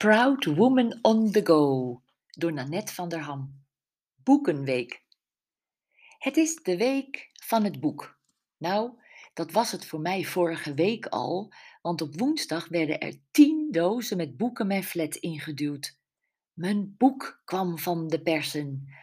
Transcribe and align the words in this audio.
Proud 0.00 0.44
Woman 0.44 0.98
on 1.02 1.30
the 1.30 1.40
Go 1.44 2.02
door 2.38 2.52
Nanette 2.52 2.94
van 2.94 3.08
der 3.08 3.20
Ham. 3.20 3.64
Boekenweek. 4.22 5.02
Het 6.18 6.36
is 6.36 6.54
de 6.54 6.76
week 6.76 7.30
van 7.32 7.64
het 7.64 7.80
boek. 7.80 8.18
Nou, 8.56 8.90
dat 9.34 9.52
was 9.52 9.72
het 9.72 9.86
voor 9.86 10.00
mij 10.00 10.24
vorige 10.24 10.74
week 10.74 11.06
al, 11.06 11.52
want 11.82 12.02
op 12.02 12.18
woensdag 12.18 12.68
werden 12.68 13.00
er 13.00 13.14
tien 13.30 13.68
dozen 13.70 14.16
met 14.16 14.36
boeken 14.36 14.66
mijn 14.66 14.84
flat 14.84 15.14
ingeduwd. 15.14 15.98
Mijn 16.52 16.94
boek 16.98 17.42
kwam 17.44 17.78
van 17.78 18.08
de 18.08 18.22
persen. 18.22 18.94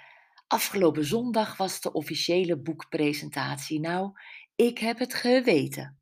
Afgelopen 0.47 1.05
zondag 1.05 1.57
was 1.57 1.81
de 1.81 1.91
officiële 1.91 2.57
boekpresentatie. 2.57 3.79
Nou, 3.79 4.11
ik 4.55 4.77
heb 4.77 4.99
het 4.99 5.13
geweten. 5.13 5.96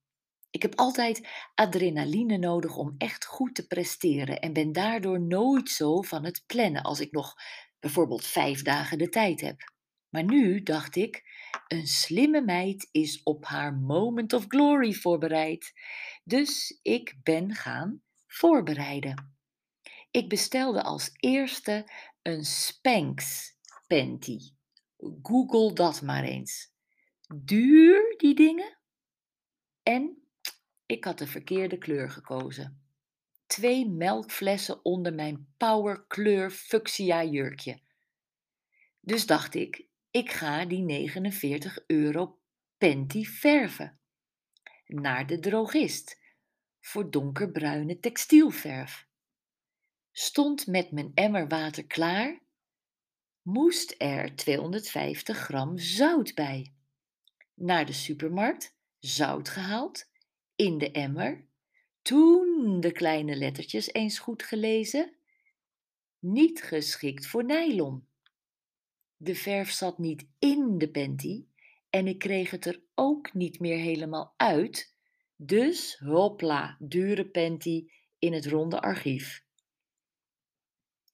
Ik 0.55 0.62
heb 0.62 0.76
altijd 0.76 1.27
adrenaline 1.55 2.38
nodig 2.38 2.77
om 2.77 2.96
echt 2.98 3.26
goed 3.26 3.55
te 3.55 3.68
presteren 3.68 4.40
en 4.40 4.54
ben 4.54 4.72
daardoor 4.72 5.22
nooit 5.22 5.70
zo 5.70 6.02
van 6.02 6.26
het 6.26 6.44
plannen 6.46 6.82
als 6.82 7.00
ik 7.00 7.12
nog 7.12 7.36
bijvoorbeeld 7.80 8.26
vijf 8.26 8.62
dagen 8.62 8.98
de 8.98 9.10
tijd 9.10 9.41
heb. 9.41 9.73
Maar 10.10 10.23
nu 10.23 10.63
dacht 10.63 10.96
ik, 10.96 11.23
een 11.68 11.88
slimme 11.88 12.41
meid 12.41 12.88
is 12.91 13.23
op 13.23 13.46
haar 13.46 13.73
moment 13.73 14.34
of 14.34 14.46
glory 14.48 14.94
voorbereid. 14.94 15.73
Dus 16.23 16.80
ik 16.82 17.16
ben 17.24 17.54
gaan 17.54 18.02
voorbereiden. 18.27 19.38
Ik 20.12 20.30
bestelde 20.30 20.84
als 20.84 21.10
eerste 21.13 21.91
een 22.22 22.46
Spanx 22.46 23.52
panty. 23.88 24.40
Google 25.21 25.74
dat 25.74 26.02
maar 26.02 26.24
eens. 26.24 26.71
Duur 27.35 28.13
die 28.18 28.35
dingen? 28.35 28.77
En 29.84 30.20
ik 30.86 31.04
had 31.04 31.18
de 31.18 31.28
verkeerde 31.28 31.78
kleur 31.78 32.10
gekozen. 32.10 32.84
Twee 33.46 33.90
melkflessen 33.90 34.86
onder 34.86 35.14
mijn 35.14 35.54
powerkleur 35.58 36.52
fuchsia 36.52 37.24
jurkje. 37.24 37.80
Dus 39.00 39.26
dacht 39.26 39.55
ik, 39.55 39.86
ik 40.12 40.32
ga 40.32 40.66
die 40.66 40.82
49 40.82 41.80
euro 41.88 42.40
panty 42.77 43.24
verven. 43.24 44.00
Naar 44.86 45.27
de 45.27 45.40
drogist 45.40 46.20
voor 46.80 47.12
donkerbruine 47.12 47.99
textielverf. 47.99 49.08
Stond 50.12 50.68
met 50.68 50.92
mijn 50.92 51.12
emmer 51.14 51.48
water 51.48 51.86
klaar, 51.86 52.42
moest 53.42 53.96
er 53.98 54.36
250 54.36 55.38
gram 55.38 55.77
zout 55.77 56.34
bij. 56.34 56.74
Naar 57.54 57.86
de 57.86 57.94
supermarkt, 57.94 58.76
zout 58.99 59.49
gehaald, 59.49 60.10
in 60.56 60.78
de 60.78 60.92
emmer, 60.92 61.46
toen 62.02 62.80
de 62.80 62.92
kleine 62.92 63.36
lettertjes 63.36 63.94
eens 63.94 64.20
goed 64.20 64.44
gelezen. 64.44 65.16
Niet 66.20 66.64
geschikt 66.64 67.28
voor 67.28 67.46
nylon. 67.46 68.08
De 69.18 69.36
verf 69.36 69.72
zat 69.72 69.98
niet 69.98 70.28
in 70.40 70.78
de 70.78 70.92
panty 70.92 71.46
en 71.90 72.08
ik 72.08 72.20
kreeg 72.20 72.52
het 72.52 72.66
er 72.66 72.84
ook 72.96 73.34
niet 73.34 73.59
meer 73.59 73.78
helemaal 73.78 74.34
uit, 74.38 74.96
dus 75.36 75.98
hopla, 75.98 76.78
dure 76.80 77.26
panty 77.26 77.88
in 78.20 78.34
het 78.34 78.46
ronde 78.46 78.81
archief. 78.81 79.44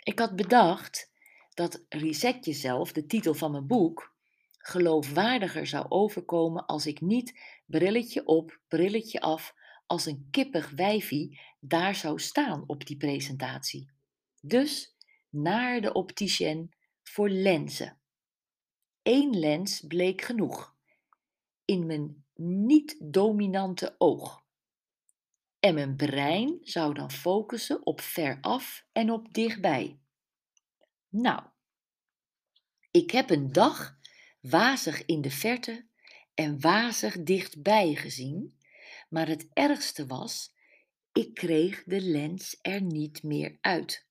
Ik 0.03 0.19
had 0.19 0.36
bedacht 0.36 1.12
dat 1.53 1.86
Reset 1.89 2.45
Jezelf, 2.45 2.92
de 2.92 3.06
titel 3.06 3.34
van 3.34 3.52
mijn 3.52 3.67
boek, 3.67 4.16
geloofwaardiger 4.61 5.67
zou 5.67 5.85
overkomen 5.89 6.65
als 6.65 6.85
ik 6.85 7.01
niet 7.01 7.39
brilletje 7.66 8.25
op, 8.25 8.59
brilletje 8.67 9.22
af, 9.22 9.53
als 9.85 10.05
een 10.05 10.27
kippig 10.31 10.69
wijfie 10.69 11.39
daar 11.59 11.95
zou 11.95 12.19
staan 12.19 12.63
op 12.67 12.85
die 12.85 12.97
presentatie. 12.97 13.91
Dus 14.41 14.95
naar 15.29 15.81
de 15.81 15.94
opticien 15.94 16.73
voor 17.03 17.29
lenzen. 17.29 18.00
Eén 19.03 19.39
lens 19.39 19.81
bleek 19.88 20.21
genoeg. 20.21 20.75
In 21.66 21.85
mijn 21.85 22.25
niet-dominante 22.35 23.95
oog. 23.97 24.44
En 25.59 25.73
mijn 25.73 25.95
brein 25.95 26.57
zou 26.61 26.94
dan 26.94 27.11
focussen 27.11 27.85
op 27.85 28.01
veraf 28.01 28.85
en 28.91 29.11
op 29.11 29.33
dichtbij. 29.33 30.00
Nou, 31.09 31.44
ik 32.91 33.11
heb 33.11 33.29
een 33.29 33.51
dag 33.51 34.00
wazig 34.41 35.06
in 35.06 35.22
de 35.22 35.31
verte 35.31 35.85
en 36.34 36.62
wazig 36.62 37.24
dichtbij 37.24 37.96
gezien, 37.96 38.57
maar 39.09 39.28
het 39.28 39.47
ergste 39.53 40.06
was, 40.06 40.53
ik 41.12 41.34
kreeg 41.34 41.84
de 41.84 42.02
lens 42.02 42.57
er 42.62 42.81
niet 42.81 43.24
meer 43.24 43.57
uit. 43.62 44.06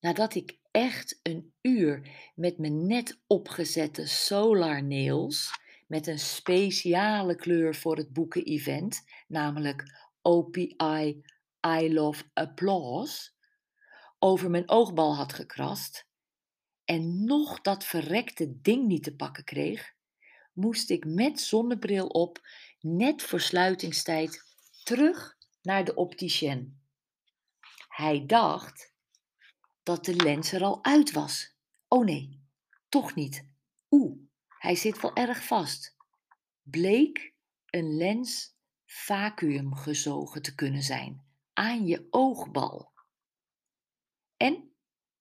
Nadat 0.00 0.34
ik 0.34 0.58
echt 0.70 1.20
een 1.22 1.52
uur 1.60 2.10
met 2.34 2.58
mijn 2.58 2.86
net 2.86 3.20
opgezette 3.26 4.06
solar 4.06 4.84
nails, 4.84 5.60
met 5.86 6.06
een 6.06 6.18
speciale 6.18 7.34
kleur 7.34 7.74
voor 7.74 7.96
het 7.96 8.12
boeken-event, 8.12 9.04
namelijk 9.28 9.84
OPI 10.22 11.22
I 11.66 11.92
Love 11.92 12.24
Applause, 12.32 13.30
over 14.18 14.50
mijn 14.50 14.68
oogbal 14.68 15.16
had 15.16 15.32
gekrast 15.32 16.10
en 16.84 17.24
nog 17.24 17.60
dat 17.60 17.84
verrekte 17.84 18.60
ding 18.60 18.86
niet 18.86 19.02
te 19.02 19.16
pakken 19.16 19.44
kreeg, 19.44 19.94
moest 20.52 20.90
ik 20.90 21.04
met 21.04 21.40
zonnebril 21.40 22.06
op, 22.06 22.48
net 22.80 23.22
voor 23.22 23.40
sluitingstijd, 23.40 24.44
terug 24.84 25.36
naar 25.62 25.84
de 25.84 25.94
opticien. 25.94 26.80
Hij 27.88 28.26
dacht 28.26 28.94
dat 29.82 30.04
de 30.04 30.14
lens 30.14 30.52
er 30.52 30.62
al 30.62 30.84
uit 30.84 31.12
was. 31.12 31.56
Oh 31.88 32.04
nee, 32.04 32.40
toch 32.88 33.14
niet. 33.14 33.44
Oeh, 33.90 34.18
hij 34.48 34.74
zit 34.74 35.00
wel 35.00 35.14
erg 35.14 35.44
vast. 35.44 35.96
Bleek 36.62 37.34
een 37.66 37.96
lens 37.96 38.56
vacuüm 38.84 39.74
gezogen 39.74 40.42
te 40.42 40.54
kunnen 40.54 40.82
zijn 40.82 41.24
aan 41.52 41.86
je 41.86 42.06
oogbal. 42.10 42.92
En 44.36 44.71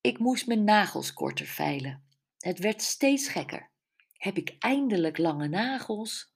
ik 0.02 0.20
moest 0.20 0.48
mijn 0.48 0.64
nagels 0.64 1.14
korter 1.14 1.46
veilen. 1.46 2.04
Het 2.38 2.60
werd 2.60 2.82
steeds 2.82 3.28
gekker. 3.28 3.70
Heb 4.14 4.38
ik 4.38 4.56
eindelijk 4.60 5.18
lange 5.18 5.48
nagels? 5.48 6.34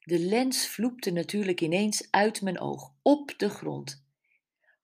De 0.00 0.18
lens 0.18 0.66
vloepte 0.66 1.10
natuurlijk 1.10 1.60
ineens 1.60 2.10
uit 2.10 2.42
mijn 2.42 2.60
oog, 2.60 2.94
op 3.02 3.34
de 3.36 3.48
grond. 3.48 4.04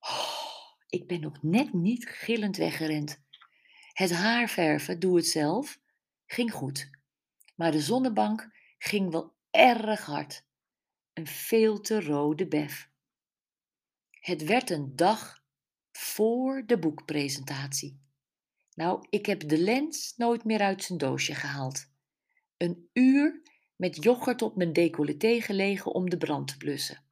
Oh, 0.00 0.72
ik 0.88 1.06
ben 1.06 1.20
nog 1.20 1.42
net 1.42 1.72
niet 1.72 2.08
gillend 2.08 2.56
weggerend. 2.56 3.22
Het 3.92 4.12
haarverven, 4.12 4.98
doe 4.98 5.16
het 5.16 5.26
zelf, 5.26 5.80
ging 6.26 6.52
goed. 6.52 6.90
Maar 7.54 7.72
de 7.72 7.80
zonnebank 7.80 8.50
ging 8.78 9.10
wel 9.10 9.34
erg 9.50 10.04
hard. 10.04 10.44
Een 11.12 11.26
veel 11.26 11.80
te 11.80 12.00
rode 12.00 12.48
bef. 12.48 12.90
Het 14.10 14.44
werd 14.44 14.70
een 14.70 14.96
dag 14.96 15.37
voor 15.98 16.62
de 16.66 16.78
boekpresentatie. 16.78 18.00
Nou, 18.74 19.06
ik 19.10 19.26
heb 19.26 19.48
de 19.48 19.58
lens 19.58 20.14
nooit 20.16 20.44
meer 20.44 20.60
uit 20.60 20.84
zijn 20.84 20.98
doosje 20.98 21.34
gehaald. 21.34 21.90
Een 22.56 22.88
uur 22.92 23.42
met 23.76 24.02
yoghurt 24.04 24.42
op 24.42 24.56
mijn 24.56 24.72
decolleté 24.72 25.40
gelegen 25.40 25.94
om 25.94 26.10
de 26.10 26.18
brand 26.18 26.48
te 26.48 26.56
blussen. 26.56 27.04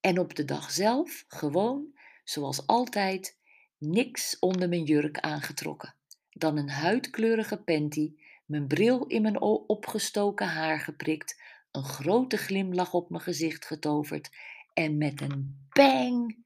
En 0.00 0.18
op 0.18 0.34
de 0.34 0.44
dag 0.44 0.70
zelf, 0.70 1.24
gewoon, 1.28 1.98
zoals 2.24 2.66
altijd, 2.66 3.38
niks 3.78 4.38
onder 4.38 4.68
mijn 4.68 4.84
jurk 4.84 5.18
aangetrokken. 5.18 5.94
Dan 6.30 6.56
een 6.56 6.70
huidkleurige 6.70 7.56
panty, 7.56 8.14
mijn 8.46 8.66
bril 8.66 9.06
in 9.06 9.22
mijn 9.22 9.40
opgestoken 9.40 10.46
haar 10.46 10.80
geprikt, 10.80 11.40
een 11.70 11.84
grote 11.84 12.36
glimlach 12.36 12.94
op 12.94 13.10
mijn 13.10 13.22
gezicht 13.22 13.66
getoverd 13.66 14.30
en 14.72 14.98
met 14.98 15.20
een 15.20 15.66
bang 15.68 16.44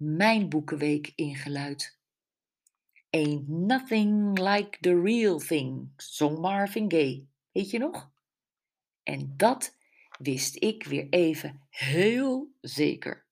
mijn 0.00 0.48
boekenweek 0.48 1.12
ingeluid. 1.14 1.98
Ain't 3.10 3.48
nothing 3.48 4.38
like 4.38 4.78
the 4.80 5.00
real 5.00 5.38
thing, 5.38 5.92
zong 5.96 6.38
Marvin 6.38 6.90
Gaye. 6.90 7.26
Weet 7.52 7.70
je 7.70 7.78
nog? 7.78 8.10
En 9.02 9.34
dat 9.36 9.76
wist 10.18 10.62
ik 10.62 10.84
weer 10.84 11.06
even 11.10 11.60
heel 11.68 12.54
zeker. 12.60 13.26